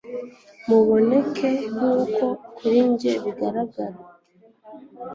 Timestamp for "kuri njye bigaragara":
2.57-3.97